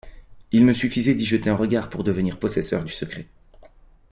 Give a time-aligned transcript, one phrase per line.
[0.51, 3.27] Il me suffisait d’y jeter un regard pour devenir possesseur du secret.